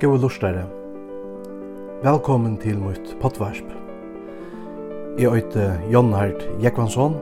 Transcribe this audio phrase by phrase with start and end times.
[0.00, 0.66] Gåa lustare.
[2.02, 3.64] Velkommen til mitt potvarsp.
[5.18, 7.14] Jeg øyte Jon Hart Jekvansson,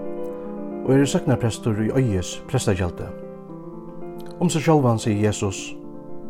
[0.84, 3.06] og er søknarprestor i Øyes prestakjelte.
[4.40, 5.76] Om seg sjálvan sier Jesus,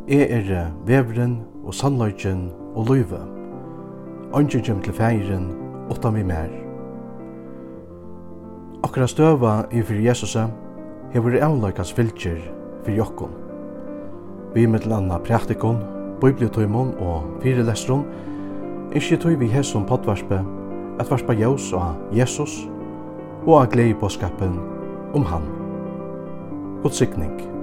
[0.09, 3.23] Jeg er vevren og sannløyken og løyve.
[4.37, 5.48] Ønsker kjem til feiren,
[5.90, 6.52] åtta mi mer.
[8.84, 10.51] Akkurat støva i fyrir Jesusa,
[11.16, 12.37] hefur avløykans fylgjer
[12.84, 13.32] fyrir jokkom.
[14.54, 18.04] Vi mittel anna praktikon, bibliotøymon og fyrelestron,
[18.95, 20.42] ikkje tøy vi hesson potvarspe,
[21.00, 22.68] at varspa jaus og Jesus,
[23.46, 24.60] og a glei på skapen
[25.14, 25.50] om han.
[26.82, 27.53] God sikning.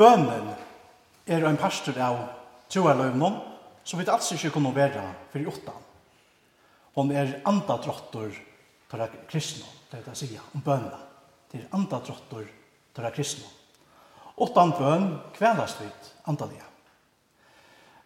[0.00, 0.48] bønnen
[1.28, 2.22] er en pastor av
[2.72, 3.36] troerløvnen,
[3.84, 5.02] som vi altså ikke kunne være
[5.32, 5.86] for åttan.
[6.96, 8.32] Hon er andadrottor
[8.90, 11.06] til kristne, det er det jeg sier om bønnen.
[11.50, 12.46] Det er andadrottor
[12.94, 13.48] til kristne.
[14.40, 15.06] Åttan bøn
[15.36, 15.90] kvelast vi
[16.30, 16.64] andalige.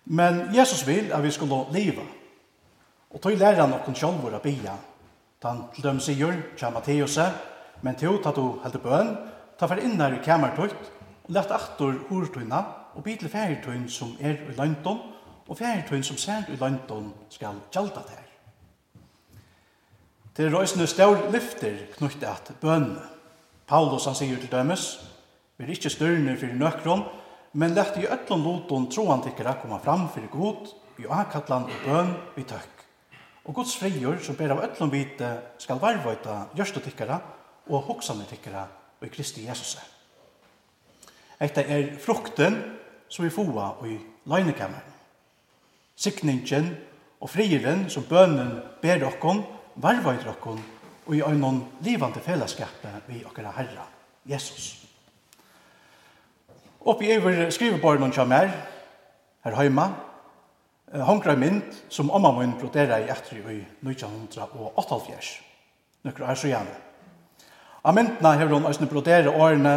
[0.05, 2.03] Men Jesus vil at vi skulle leve.
[3.15, 4.75] Og tog lærer han noen sjolvor å bia.
[5.45, 7.19] Han til dem sier, kja Matteus,
[7.85, 9.11] men til at du heldur bøn,
[9.59, 10.91] ta for innar i kamertøyt,
[11.25, 12.61] og lett aftur urtøyna
[12.95, 15.01] og bitle til færtøyn som er i London
[15.49, 18.23] og færtøyn som ser i London skal gjalda der.
[20.37, 23.03] Det er røysene stør lyfter knyttet at bønne.
[23.67, 24.99] Paulus han sier til dømes,
[25.57, 27.05] vi er ikke størne for nøkron,
[27.55, 32.13] men lett i øtlån loton troan tikkere komme fram for god, i akatlan og bøn,
[32.37, 32.83] vi tøkk.
[33.45, 35.31] Og Guds frigjør som ber av øtlån vite
[35.63, 37.21] skal varvøyta gjørste tikkere
[37.71, 38.67] og hoksane tikkere
[39.01, 39.77] og i Kristi Jesus.
[41.45, 42.57] Hetta er frukten
[43.09, 43.99] som vi fåa i
[44.31, 44.93] løgnekammeren.
[45.97, 46.71] Sikningen
[47.21, 49.43] og frieren som bønnen ber okkon,
[49.77, 50.63] varvaid okkon
[51.05, 53.85] og i øynon livande fellesskapet vi okkara Herra,
[54.25, 54.87] Jesus.
[56.81, 58.49] Oppi over skriveborgen som er,
[59.45, 59.91] her heima,
[61.05, 65.35] hongra mynd som omma mun brodera i etri i 1988,
[66.05, 66.81] Nukra er så gjerne.
[67.85, 69.75] Av myndna hefur hon æsne brodera årene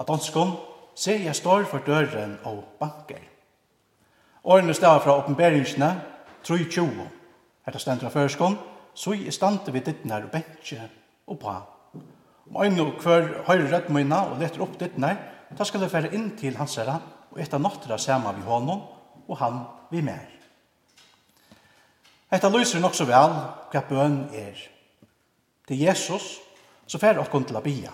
[0.00, 0.54] At danskon
[0.96, 3.20] ser jeg står for døren og banker.
[4.44, 5.90] Årene stav fra oppenberingsene,
[6.44, 7.02] 3.20.
[7.66, 8.56] Her det stendra førskon,
[8.94, 10.88] så jeg stande vid ditt nær og bensje
[11.28, 11.58] og pa.
[12.48, 15.18] Om øyne og hver høyre rødt møyna og leter opp dittnar,
[15.58, 16.96] da skal jeg fære inn til hans herre
[17.30, 18.82] og etta nattra sama vi honom
[19.28, 19.60] og han
[19.90, 20.26] vi mer.
[22.32, 23.36] Etta lyser nok så vel
[23.70, 24.56] hva bøn er.
[25.68, 26.38] Det er Jesus
[26.86, 27.92] som fære okkon til å bia.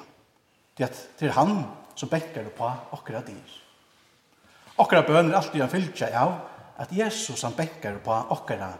[0.76, 0.88] Det
[1.20, 1.58] er han
[1.96, 3.54] så bekkar det på okra dyr.
[4.76, 6.34] Okra bøn er alltid en fylkja av
[6.76, 8.74] at Jesus han bekkar på okra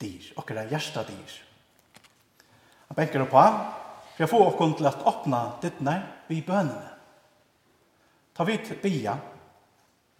[0.00, 1.38] dyr, okra hjärsta dyr.
[2.88, 3.46] Han bekkar det på
[4.16, 5.94] for jeg får okkur til at åpna dittne
[6.28, 6.92] vi bønene.
[8.36, 9.16] Ta vidt bia,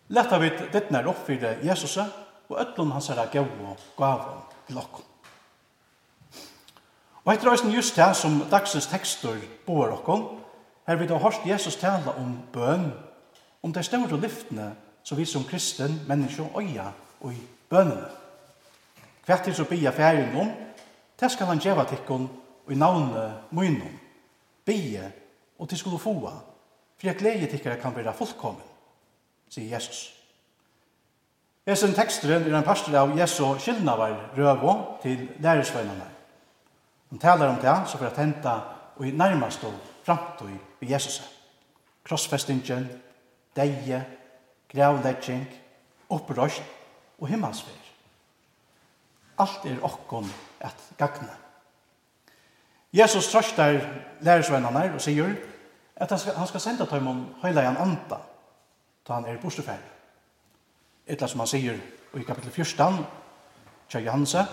[0.09, 4.21] Letta vidt dittne oppfyrde Jesus og ötlun hans er gav og gav
[4.69, 5.05] til okkur.
[7.25, 10.23] Og etter røysen just det som dagsens tekstur bor okkur,
[10.87, 12.93] Her vi har hørst Jesus tale om bøn,
[13.63, 16.91] om de store lyftene som vi som kristen menneske øya
[17.21, 18.09] og i bønene.
[19.27, 20.51] Hvert til så bia færing om,
[21.21, 22.29] det skal han gjeva tikkun
[22.67, 24.01] og i navnet munnen,
[24.65, 25.11] bia
[25.59, 26.33] og til skulle foa,
[26.99, 28.63] for jeg gleder tikkere kan være fullkommen,
[29.51, 30.13] sier Jesus.
[31.67, 36.07] Esen teksteren er en pastor av Jesu skyldnavar røvo til lærersveinene.
[37.11, 38.61] Han taler om det, så for at henta
[38.97, 39.75] og i nærmest og
[40.07, 41.23] framtøy i Jesus.
[42.07, 42.87] Krossfestingen,
[43.57, 44.05] deie,
[44.71, 45.47] gravlegging,
[46.11, 46.63] opprøst
[47.19, 47.83] og himmelsfer.
[49.39, 51.35] Alt er okkon at gagne.
[52.93, 53.81] Jesus trøster
[54.21, 55.35] lærersvennerne og sier
[55.97, 58.21] at han skal, han skal ham høyla i en anda
[59.07, 59.83] da han er borteferd.
[61.07, 61.77] Etla som han sier
[62.17, 63.05] i kapittel 14,
[63.89, 64.47] Kjær Johanse,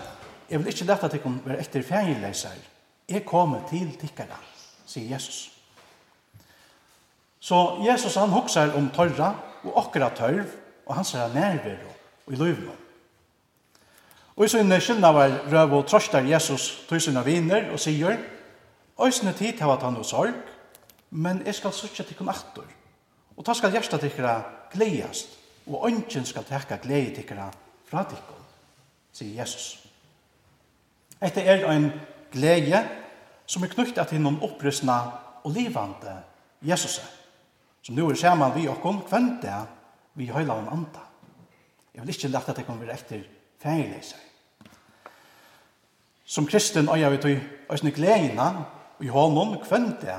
[0.50, 2.58] jeg vil ikke lette at jeg være etter fergeleiser.
[3.08, 4.53] Jeg kommer til tikkerne
[4.86, 5.50] sier Jesus.
[7.40, 10.46] Så Jesus han hugsar om tørra og akkurat tørv
[10.86, 11.92] og han ser nærvero
[12.26, 12.72] og i løyvna.
[14.34, 18.18] Og i sånne skyldene var røv og trøster Jesus tog av viner og sier
[18.94, 20.34] Øysene tid har han noe sorg,
[21.10, 22.66] men jeg skal søtje til kun aktor,
[23.36, 25.28] Og ta skal hjertet til dere gledest,
[25.66, 27.50] og ønsken skal tekka glede tikkara
[27.84, 28.36] fra dere,
[29.12, 29.88] sier Jesus.
[31.20, 31.90] Etter er en
[32.30, 32.84] glede
[33.46, 34.96] som er knyttet til noen opprystende
[35.44, 36.14] og livande
[36.64, 37.00] Jesus,
[37.82, 39.56] som nu er sammen vi og kvendt kvente
[40.14, 41.02] vi høyla om anda.
[41.94, 43.22] Jeg vil ikke lette at det kommer etter
[43.62, 44.18] fengeleser.
[46.24, 48.48] Som kristen øyer vi til øyne gledene
[48.98, 50.14] og i hånden kvente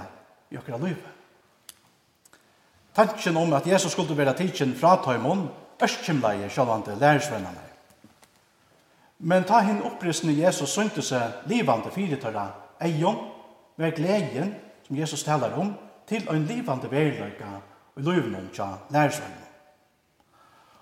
[0.51, 1.11] i okra livet.
[2.95, 5.49] Tanken om at Jesus skulle være tidsen fra tøymon,
[5.83, 7.63] østkjemleie sjølvande lærersvennerne.
[9.19, 12.45] Men ta hinn opprystende Jesus synte seg livande fyrirtøyra
[12.81, 13.17] eion,
[13.77, 14.55] ver gleden,
[14.87, 15.73] som Jesus talar om,
[16.07, 17.57] til ein livande veriløyka
[17.97, 19.41] i løyvnum tja lærersvennom.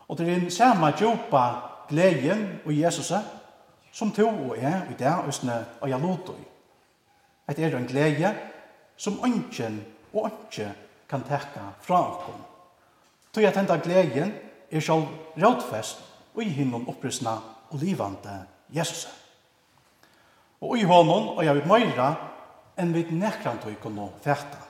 [0.07, 1.43] Og det er den samme djupa
[1.89, 3.13] gleden og Jesus
[3.93, 6.43] som to og er i det østene og jeg lot i.
[7.49, 8.35] Et er en glede
[8.97, 10.71] som ønsken og ønske
[11.09, 12.41] kan tekka fra okkom.
[13.33, 14.33] Tog at henta gleden
[14.71, 16.03] er sjálf rådfest
[16.35, 17.37] og i hinnom opprystna
[17.69, 19.22] og livande Jesus.
[20.63, 22.09] Og i honom, og jeg vil møyra,
[22.79, 24.61] enn vi nekrant og ikon og fæta.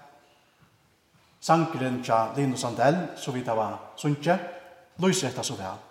[1.43, 4.37] Sankeren tja Linus Sandell, så vidt det var sunnje,
[5.03, 5.81] lyser etter så vel.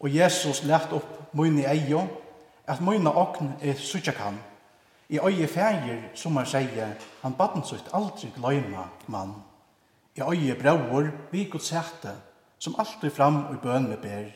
[0.00, 2.04] Og Jesus lærte opp munn i eio,
[2.66, 4.36] at munna okn er suttja kan,
[5.08, 9.34] i øye fægir, som han sier, han baden sutt aldri gløyma mann.
[10.16, 12.14] I øye brauer, vi god sæte,
[12.58, 14.30] som alltid fram og bønne ber,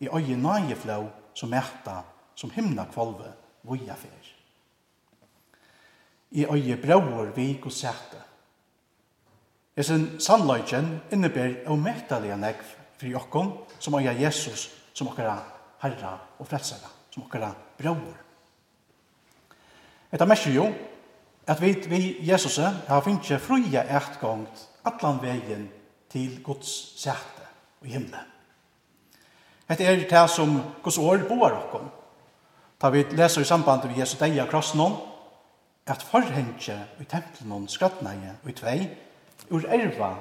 [0.00, 2.02] i øye nøye flau, som mæta,
[2.34, 3.32] som himna kvalve,
[3.66, 4.32] voja fer.
[6.30, 8.22] I øye brauer vi og sæte.
[9.76, 12.64] Hesen sannløyken innebær omettalige negv
[13.00, 15.36] fri okkom som øye Jesus som okkara
[15.82, 18.16] herra og frelsara, som okkara brauer.
[20.12, 20.70] Etta merker jo
[21.46, 25.68] at vi, vi Jesus har finnje fruja etgångt atlan vegin
[26.10, 27.44] til Guds sæte
[27.82, 28.22] og himle.
[29.68, 31.90] Etta er det som Guds år boar okkom,
[32.86, 34.92] Da vi leser i samband med Jesu deia krossen om,
[35.90, 38.76] at forhengje i tempelen om skrattneie i tvei,
[39.50, 40.12] ur erva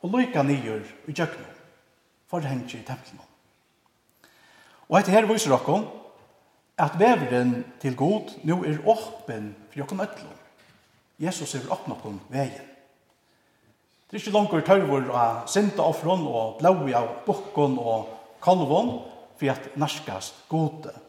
[0.00, 1.50] og loika nyer i djøkna.
[2.32, 3.28] Forhengje i tempelen om.
[4.88, 5.82] Og etter her viser dere
[6.88, 7.54] at veveren
[7.84, 10.42] til god nå er åpen for dere nødlom.
[11.20, 12.72] Jesus er åpen på veien.
[14.08, 18.08] Det er ikke langt tørvor av sinta offron og blåi av bukken og
[18.40, 19.02] kalvon
[19.36, 21.02] for at narskast gode.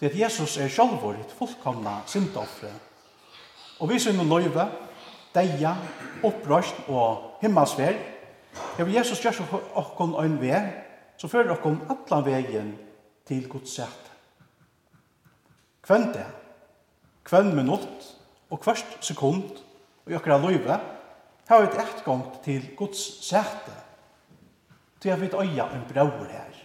[0.00, 2.70] Det at Jesus er sjálfur et fullkomna syndoffre.
[3.80, 4.68] Og vi synd løyve,
[5.34, 5.74] deia,
[6.22, 7.98] opprøst og himmelsver,
[8.76, 9.40] hever Jesus gjør
[9.78, 10.68] okkon ein veg,
[11.18, 12.70] så fører okkon allan vegin
[13.26, 14.12] til Guds sett.
[15.82, 16.26] Kvenn det,
[17.26, 18.06] kvenn minutt
[18.50, 19.58] og kvørst sekund
[20.06, 20.78] og jokkara løyve,
[21.48, 23.66] har vi et etgang til Guds sett,
[25.00, 26.62] til jeg vi øya en brauer her,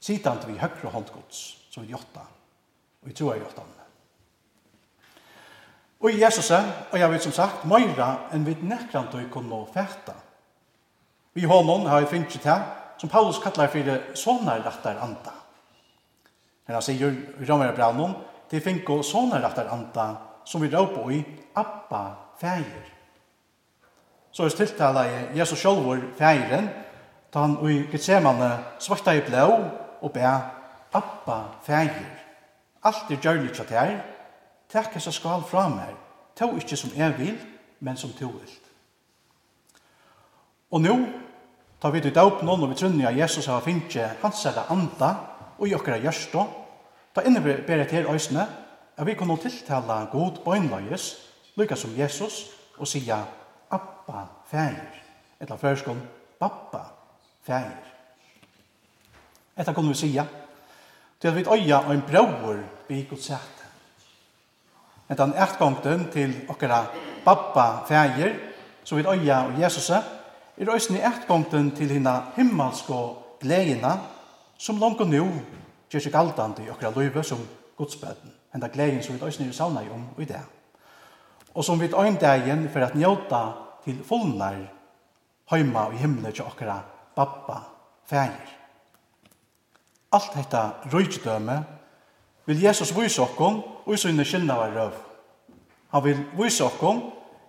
[0.00, 2.26] sitant vi høyre hånd Guds, som vi gjøtta
[3.02, 3.76] og i troa hjartan.
[6.00, 10.14] Og i Jesus og jeg vet som sagt, meira enn vi nekrant og kunne fæta.
[11.34, 12.62] Vi honom har vi finnet til,
[12.98, 15.34] som Paulus kallar for sånne rattar anda.
[16.66, 18.14] Men han sier i Romera Brannum,
[18.50, 20.06] det finko sånne rattar anda
[20.44, 21.20] som vi råper i
[21.54, 22.04] Abba
[22.40, 22.88] fægir.
[24.32, 26.70] Så er stiltala i Jesus sjolvor fægiren,
[27.32, 29.46] ta han i Gethsemane svarta i blå
[30.00, 30.24] og bæ
[30.92, 32.19] Abba fægir
[32.82, 34.00] alt er gjørlig til her,
[34.72, 35.94] takk jeg skal fra meg,
[36.36, 37.36] to ikkje som jeg vil,
[37.80, 38.56] men som to vil.
[40.70, 40.94] Og nå,
[41.82, 45.14] tar vi til døpen og vi trunner at Jesus har finnet hans eller anda
[45.58, 46.46] og i okkara gjørstå,
[47.14, 48.46] ta innebærer til øysene
[48.96, 51.04] at vi kunne tiltale god bøgnløyes,
[51.56, 53.22] lykka som Jesus, og sija
[53.70, 54.96] Abba, fægir,
[55.40, 55.96] etter førskål,
[56.40, 56.84] Babba,
[57.42, 57.86] fægir.
[59.56, 60.24] Etter kunne vi sija,
[61.20, 62.58] til at vi øya og en bror
[62.88, 63.64] vi Guds hjerte.
[65.08, 66.86] Men den ertgångten til okkara
[67.24, 68.34] babba fægir,
[68.84, 70.02] som vi øya og Jesus, er
[70.68, 72.90] òsne ertgångten til hina himmelsk
[73.40, 73.98] gleina,
[74.58, 75.32] som langt og nu
[75.90, 77.38] gjør seg galdande i okkara løyve som
[77.76, 78.32] godsbøten.
[78.52, 80.42] Henda gleien som vi òsne er savna om i det.
[81.54, 83.42] Og som vi òsne dagen for at njóta
[83.84, 84.56] til fullnar
[85.50, 86.80] heima og i himmelen til okkara
[87.16, 87.60] babba
[88.06, 88.59] fægir
[90.12, 90.62] alt hetta
[90.92, 91.64] rujtdøme
[92.46, 94.94] vil Jesus vise okkom og i sinne kynna var røv.
[95.90, 97.02] Han vil vise okkom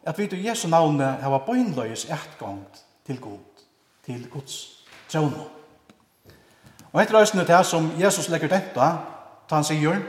[0.05, 3.65] at vi til Jesu navne hava bøynløyes etgångt til god,
[4.05, 5.47] til Guds tjånå.
[6.91, 8.87] Og etter røysene til som Jesus legger dette,
[9.47, 10.01] ta han sier,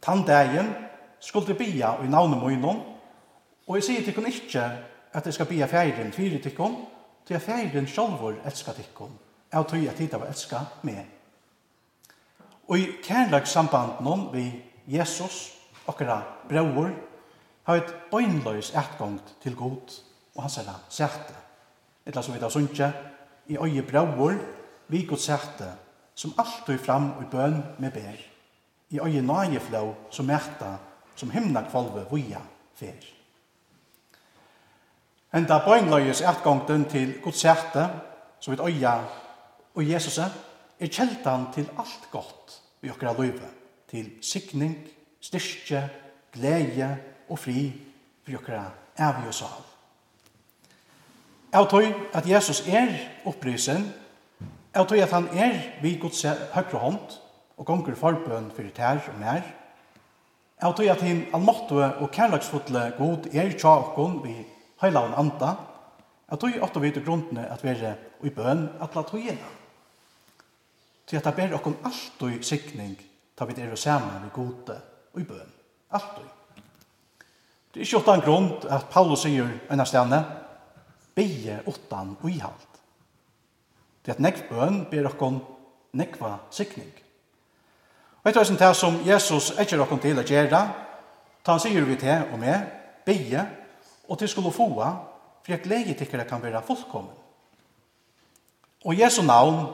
[0.00, 0.72] Tann dagen
[1.20, 2.78] skulle bia i navnet munnen,
[3.68, 4.62] og jeg sier til kun ikkje
[5.12, 6.76] at jeg skal bia fjæren fyre til kun,
[7.26, 9.12] til at fjæren sjolvor elskar til kun,
[9.52, 11.19] jeg tror at jeg tid av elskar meg
[12.70, 14.44] Og i kærlagssamband noen vi
[14.86, 15.48] Jesus,
[15.90, 16.92] okkara brøver,
[17.66, 19.96] har et bøynløys etgang til god
[20.36, 21.34] og hans herra sæte.
[22.06, 22.92] Etla som vi da sunnje,
[23.50, 24.38] i øye brøver,
[24.88, 25.72] vi god sæte,
[26.14, 28.22] som alltid fram i bøn med ber,
[28.90, 30.76] I øye nøyeflå som mæta,
[31.16, 32.40] som himna kvalve via
[32.74, 33.02] fer.
[35.34, 37.88] Enda bøynløys etgangten til god sæte,
[38.40, 38.94] som vi øye
[39.74, 43.48] og Jesus er kjeldan til alt godt i okkara løyve
[43.90, 44.76] til sikning,
[45.20, 45.82] styrke,
[46.32, 46.96] glede
[47.28, 47.72] og fri
[48.24, 49.66] for okkara evig og sal.
[51.52, 52.92] Jeg tror at Jesus er
[53.26, 53.88] opprysen,
[54.74, 57.16] jeg tror at han er vi Guds høyre hånd
[57.58, 59.42] og gonger forbøn for tær og mer.
[60.62, 64.36] Jeg tror at han almåttige og kærlagsfotle god er tja okkon vi
[64.80, 65.54] og anda.
[66.30, 69.59] Jeg tror at vi til grunnene at vi er i bøn at la togjennom
[71.10, 72.94] til at det ber okkom og sikning
[73.36, 74.76] ta vi det saman vi gode
[75.14, 75.52] og i bøn.
[75.90, 76.28] Alltid.
[77.74, 80.20] Det er ikke utan grunn at Paulus sier enn stjerne
[81.16, 82.80] bygge utan uihalt.
[84.04, 85.40] Det er at nekv bøn ber okkom
[85.96, 86.92] nekva sikning.
[88.20, 90.62] Og etter hva det som Jesus etter okkom til å gjøre,
[91.42, 92.66] ta han sier vi til og med,
[93.06, 93.46] beie
[94.06, 97.16] og til skulle få, for jeg gleder tikkere kan være fullkommen.
[98.84, 99.64] Og Jesu navn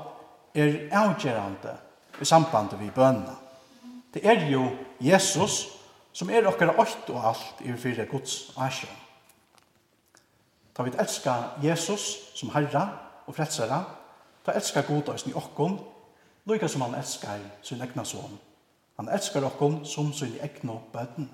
[0.56, 1.76] er avgjerande
[2.20, 3.34] i samband vi bønna.
[4.14, 4.70] Det er jo
[5.00, 5.66] Jesus
[6.12, 8.92] som er okkara alt og alt i fyrir Guds asjon.
[10.74, 12.88] Ta vi elska Jesus som Herra
[13.26, 13.82] og Frelsera,
[14.44, 15.78] ta elska God og i okkon,
[16.44, 18.38] lukka som han elskar sin egna son.
[18.96, 21.30] Han elskar okkon som sin egna bøten.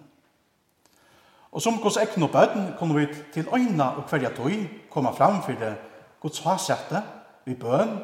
[1.52, 5.74] Og som Guds egna bøten kommer vi til øyna og hverja tøy koma fram fyrir
[6.20, 7.02] Guds hasjette,
[7.44, 7.98] vi bøn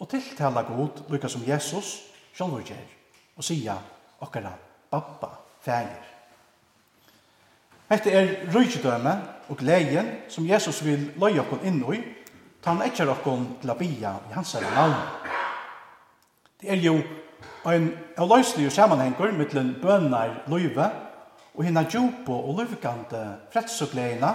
[0.00, 2.00] og tiltala god, lukka som Jesus,
[2.34, 2.84] sjálfur gjer,
[3.36, 3.76] og sia
[4.20, 4.52] okkara
[4.90, 5.30] pappa,
[5.64, 6.10] fægir.
[7.90, 9.12] Hette er rujtidøme
[9.48, 12.00] og gleien som Jesus vil løy okkon inn i,
[12.62, 14.96] ta han etkjer okkon til a bia i hans herre navn.
[16.60, 16.96] Det er jo
[17.68, 20.88] en avløyslig samanhengur mittlen bønnar løyve
[21.54, 23.20] og hinna djupo og løyvkante
[23.52, 24.32] fredsugleina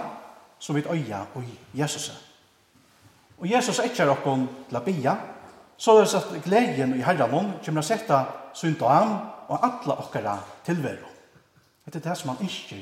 [0.58, 2.10] som vi øya og Jesus.
[3.38, 5.16] Og Jesus etkjer okkon til a bia
[5.80, 8.16] Så det er at gleden i herren kommer å sette
[8.52, 9.14] synd og an
[9.48, 10.34] og alle okkara
[10.66, 11.08] tilværo.
[11.86, 12.76] Det er det som han ikke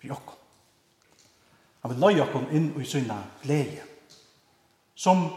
[0.00, 0.38] blir okkom.
[1.82, 3.84] Han vil løye okkom inn i syna glede.
[4.96, 5.28] Som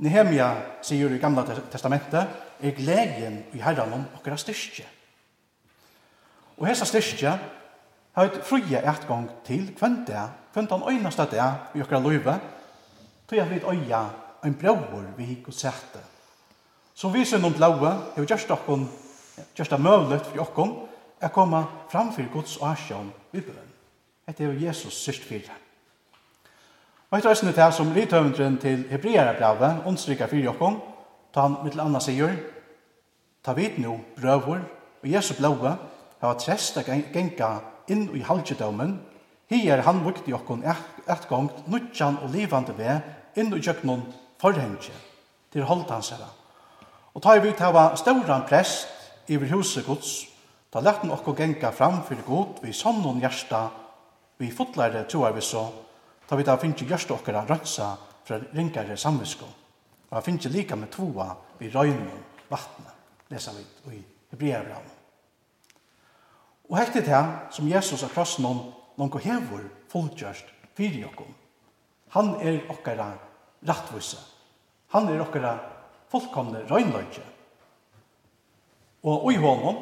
[0.00, 0.50] Nehemia
[0.84, 4.84] sier i Gamla Testamentet, er gleden i herren okkara styrke.
[6.60, 7.34] Og hessa styrke
[8.14, 12.38] har et frie etgang til hvem det han øynast at det er i okkara løyve,
[13.28, 14.06] tog jeg vidt øya
[14.44, 16.04] en bror vi gikk og sette
[17.00, 18.82] Som vi synd om blaue, er vi gjørst okkon,
[19.56, 20.72] gjørst det møvlet for okkon,
[21.20, 23.68] er koma fram for Guds åsjån vi bøn.
[24.28, 25.54] Dette er jo Jesus sørst fire.
[27.08, 30.76] Og etter æsne det som rithøvendren til Hebreara blaue, ondstrykker for
[31.32, 32.34] ta han mittel anna sier,
[33.42, 34.60] ta vid nu brøvor,
[35.02, 35.72] og Jesu blaue,
[36.20, 37.50] hava tresta genga
[37.88, 38.98] inn i halgjedomen,
[39.48, 43.00] hier han vukti okkon et gongt nutjan og livande ve
[43.36, 44.04] inn i jøknon
[44.38, 44.92] forhengje,
[45.50, 46.28] til holdt hans herra.
[47.14, 48.88] Og ta i vidt hava stauran prest
[49.30, 50.26] iver huset gods,
[50.70, 53.68] ta lagt den okko genga fram fyrir god vi sannon hjärsta,
[54.38, 55.64] vi fotlare troar vi så,
[56.28, 59.46] ta vi ta finnje hjärsta okkara rönsa fra ringare samvisko.
[60.10, 62.94] Og han finnje lika med toa vi røynen vattnet,
[63.30, 64.86] lesa vi i Hebreabram.
[66.70, 68.62] Og hektet her, som Jesus av krossen om,
[68.94, 71.34] noen hevor fullgjørst fyrir okkom.
[72.14, 73.10] Han er okkara
[73.66, 74.18] rattvise.
[74.94, 75.56] Han er okkara
[76.10, 77.24] fullkomne røgnløyke.
[79.02, 79.76] Og i hånden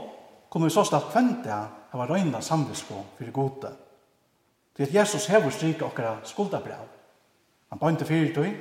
[0.51, 1.53] kunne vi så slett kvente
[1.93, 3.73] hava røgna samvisko fyrir gode.
[4.77, 6.87] Det er Jesus hever strika okkara skuldabrev.
[7.71, 8.53] Han bøynte fyrir tøy,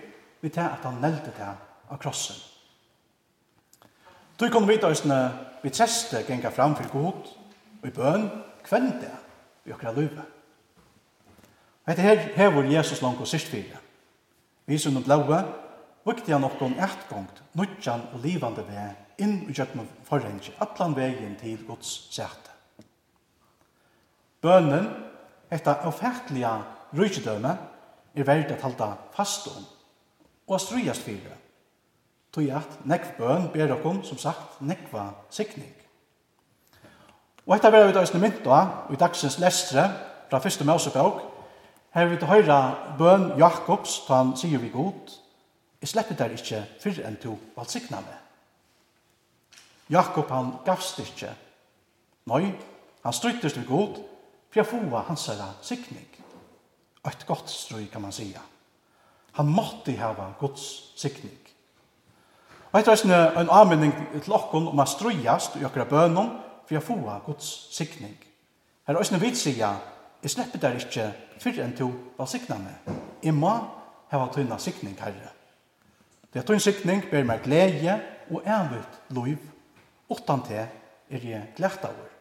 [0.41, 1.45] vi til at han nelte til
[1.89, 2.36] av krossen.
[4.38, 5.06] Tøy kunne vite oss
[5.63, 7.30] vi treste genga fram fyrir god,
[7.82, 8.27] og i bøn
[8.63, 9.12] kvente
[9.63, 10.25] vi okkara løyve.
[11.86, 13.77] Og etter her hever Jesus langt og sist fyrir.
[14.65, 15.43] Vi som blaue,
[16.07, 18.85] Viktig er nokon etgångt, nudjan og livande vei
[19.19, 22.53] inn i gjøkken forrengi, atlan vegin til Guds sæte.
[24.39, 24.87] Bønnen,
[25.51, 26.53] etta avfertelige
[26.95, 27.57] rujtidøme,
[28.15, 29.67] er verdt at halda fast om,
[30.47, 31.35] og strujast fyrir,
[32.31, 35.73] tui at nekv bøn ber okkom, som sagt, nekva sikning.
[37.47, 39.89] Og etta vera vi da isne mynda, i dagsens lestre,
[40.29, 41.19] fra fyrste Mosebok,
[41.95, 42.61] her vi til høyra
[42.99, 45.17] bøn Jakobs, ta han sier vi god,
[45.81, 48.17] Jeg slipper der ikke fyrr enn du valgsikna meg.
[49.89, 51.29] Jakob han gavst ikke.
[52.27, 52.51] Nei,
[53.03, 54.01] han stryttes til god,
[54.49, 56.07] for jeg fova hans herra sikning.
[57.03, 58.41] Og et godt stry kan man sija.
[59.37, 60.65] Han måtte hava Guds
[60.99, 61.37] sikning.
[62.71, 66.33] Og etter en, en anmenning til okken om å strujast i okra bønum,
[66.65, 68.17] for jeg fova Guds sikning.
[68.87, 69.71] Her er også en vitsija,
[70.23, 71.87] jeg slipper der ikke fyrr enn du
[72.17, 72.93] valgsikna meg.
[73.23, 73.53] Jeg må
[74.11, 75.37] hava tøyna sikning herre.
[76.38, 77.95] Det er tøyn sikning ber meg glede
[78.30, 79.39] og envitt liv,
[80.06, 82.12] utan til er jeg glede over.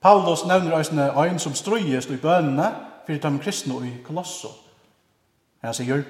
[0.00, 2.70] Paulus nevner eisne ein som strøyes i bønene
[3.04, 4.48] fyrir dem kristne i Kolosso.
[5.60, 6.00] Han sier,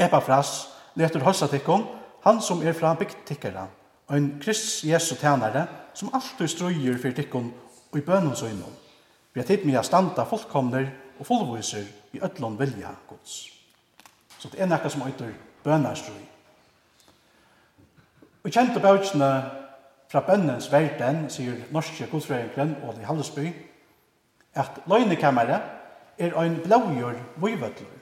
[0.00, 1.84] Epafras, leter høysa tikkum,
[2.24, 3.66] han som er fra byggtikkara,
[4.08, 7.52] ein krist Jesu tænare, som alltid strøyer fyrir tikkum
[7.92, 8.72] i bønnen søgnom.
[9.34, 10.88] Vi har tid med å standa fullkomner
[11.20, 11.84] og fullviser
[12.16, 13.57] i ødlån vilja gods.
[14.38, 15.32] Så det er nekka som øyder
[15.64, 16.24] bønarstrui.
[18.44, 19.30] Og kjente bøkene
[20.08, 23.48] fra bønnens verden, sier norske godfrøyengren og i Hallesby,
[24.54, 25.62] at løgnekammeret
[26.18, 27.96] er ein blågjør vøyvøtler.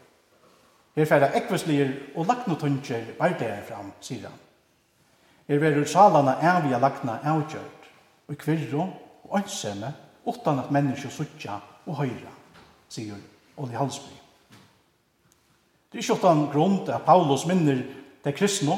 [0.96, 4.38] Her færre ekvislir og laknotunger bærdeir fram, sier han.
[5.48, 7.90] Her verur salana avia lakna avgjørt,
[8.28, 8.86] og kvirro
[9.24, 9.92] og ønsene,
[10.26, 12.32] utan at mennesker suttja og høyra,
[12.88, 13.20] sier
[13.56, 14.25] Olli Halsby.
[15.96, 17.78] Det er ikke utan grunn til at Paulus minner
[18.20, 18.74] det kristne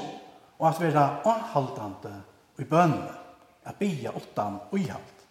[0.59, 2.13] og at være anhaltande
[2.63, 3.09] i bønene,
[3.67, 5.25] at bia utan uihalt.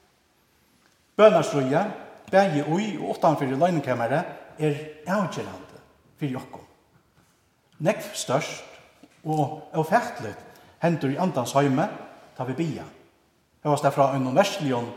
[1.16, 1.86] Bønarsrøya,
[2.32, 4.76] bægi ui og utanfor løgnekammeret er
[5.08, 5.80] avgjerande
[6.20, 6.60] fyrir jokko.
[7.80, 8.68] Nekv størst
[9.24, 10.44] og ofærtligt
[10.84, 11.88] hendur i andans heime
[12.36, 12.84] ta vi bia.
[13.64, 14.92] Det var derfra en verslion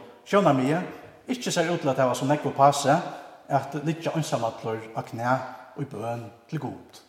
[0.58, 0.82] mye,
[1.28, 2.98] ikkje ser ut til at det var så nekv å passe
[3.48, 5.38] at litt ansamatler av knæ
[5.80, 7.00] og i bøn til god.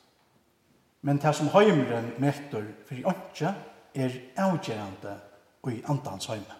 [1.01, 3.49] Men det som heimren møter for i åndsje
[3.95, 5.15] er avgjørende
[5.63, 6.55] og i andans heime.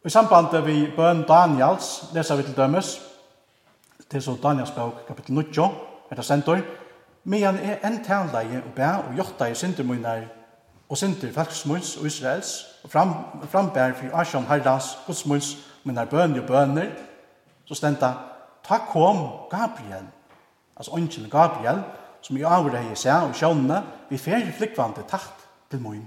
[0.00, 3.00] Og I samband vi bøn Daniels leser vi til dømes
[4.10, 6.58] til så Daniels bøk kapittel 9 etter det sentor
[7.24, 10.22] Medan er en tænleie og bæ og jotteie syndermunner
[10.88, 16.46] og synder falksmunns og Israels og fram, frambær for Asjan Herrans godsmunns munner bøn og
[16.46, 16.86] bønner,
[17.64, 18.12] så stenta,
[18.64, 20.06] Ta kom Gabriel
[20.80, 21.82] altså ånden Gabriel,
[22.24, 26.06] som i avur hei seg og sjånne, vi fer flikvande takt til moin.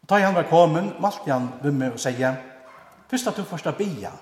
[0.00, 2.38] Og da han var kommet, malte han ved meg og sier,
[3.10, 4.12] først at du først har bia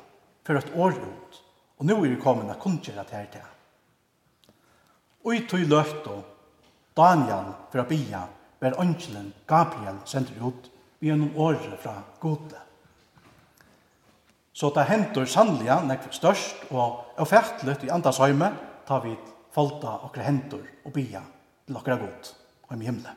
[0.42, 1.40] for et år ut,
[1.78, 3.48] og nå er vi kommet at kunngjøre til her til.
[5.22, 6.24] Og i tog løft og
[6.98, 8.26] Daniel for å bia,
[8.62, 10.68] var ånden Gabriel sender ut
[11.02, 12.58] gjennom året fra gode.
[14.52, 18.50] Så det hentur sannliga nek størst og erfærtelig i andashøyme,
[18.86, 19.14] tar vi
[19.54, 21.22] falta okra hendur og bia
[21.66, 22.32] til okra god
[22.68, 23.14] og i himle.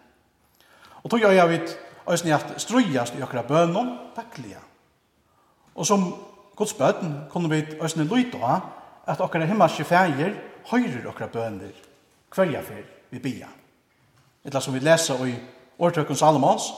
[1.04, 1.78] Og tog jeg vidt
[2.10, 4.60] øyne at strøyast i okra bønum daglige.
[5.76, 6.16] Og som
[6.56, 8.62] Guds bøten kunne vi øyne lytte
[9.08, 10.34] at okra himmelske fægir
[10.72, 11.72] høyrer okra bønner
[12.36, 13.48] hverja fyr vi bia.
[14.46, 15.36] Etla som vi lesa i
[15.80, 16.72] årtøkken Salomons,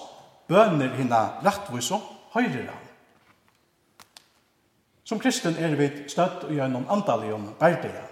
[0.47, 1.99] bønner hina rettviso
[2.33, 2.83] høyrir han.
[5.03, 8.03] Som kristen er vi støtt og gjennom andalig om berdiga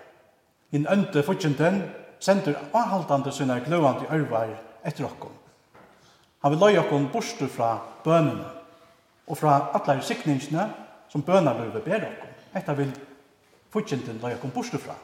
[0.71, 1.84] in ønte fortjenten,
[2.19, 4.54] sender avhaldande sine gløvande ørvar
[4.86, 5.34] etter okkom.
[6.41, 8.45] Han vil løye okkom borster fra bønene
[9.28, 10.67] og fra alle sikningene
[11.10, 12.34] som bønarløyve ber okkom.
[12.54, 12.91] Hetta vil
[13.73, 14.95] fortjenten løye okkom borster fra.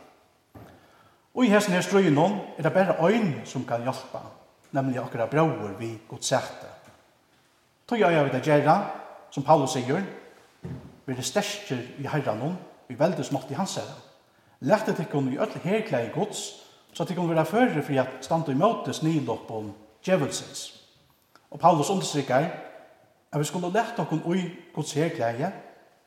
[1.33, 4.19] Og i hesten her strøyen er det bare øyn som kan hjelpe,
[4.71, 6.67] nemlig akkurat brauer vi godt sette.
[7.87, 8.77] Tøy øya vi det gjerra,
[9.31, 10.03] som Paulus sier,
[11.05, 14.10] vi er stersker i herran vi veldes mått i hans herran.
[14.61, 16.61] Lættet ikkon i öll herklei gods,
[16.93, 19.01] så at ikkon vera fyrir for at standa i møtes
[19.49, 19.73] om
[20.05, 20.81] djevelsens.
[21.51, 22.49] Og Paulus understrykker
[23.31, 25.49] at vi skulle lætta okkon ui gods herklei,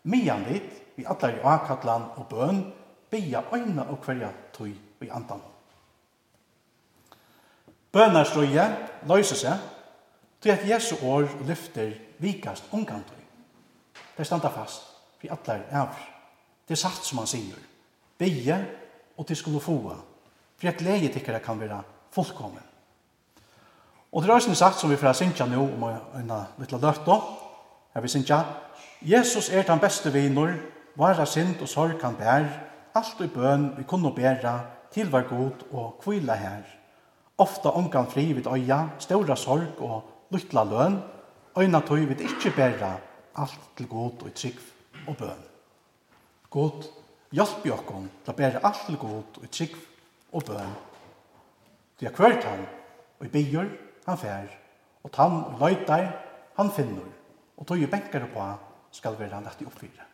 [0.05, 2.73] mye litt, vi atlar i akatlan og bøn,
[3.11, 4.71] bia øyne og hverja tøy
[5.03, 5.43] i andan.
[7.93, 8.65] Bønarstrøye
[9.09, 9.59] løser seg
[10.41, 13.23] til at Jesu år lyfter vikast omgantøy.
[14.17, 14.83] Det standa fast,
[15.23, 15.95] vi atlar er.
[16.69, 17.74] Det er sagt som han sier.
[18.19, 18.67] Bygge,
[19.19, 19.79] og til skulle få.
[20.57, 22.63] For jeg gleder tikkere kan være fullkommen.
[24.13, 25.89] Og det er også sagt som vi får synge nå om
[26.21, 27.19] en liten løft da.
[27.95, 28.45] Her vi synge,
[29.03, 30.55] Jesus er den beste viner,
[30.97, 32.49] vare synd og sorg kan bære.
[32.95, 34.61] alt i bøn vi kunne bære
[34.95, 36.63] til var god og kvile her.
[37.39, 41.01] Ofta omgang fri vid øya, ståra sorg og lytla løn,
[41.59, 42.93] øyna tøy vid ikkje bæra,
[43.37, 44.61] alt til god og trygg
[45.09, 45.43] og bøn.
[46.51, 46.87] God
[47.35, 49.73] Hjelp i okkom til å bære alt til god og trygg
[50.31, 50.75] og bøn.
[51.99, 52.63] Det er hvert han,
[53.19, 53.73] og i byer
[54.05, 54.53] han fær,
[55.03, 56.07] og tann og løytar
[56.55, 57.09] han finner,
[57.59, 58.47] og tog jo benker på
[58.95, 60.14] skal være lagt i oppfyrer.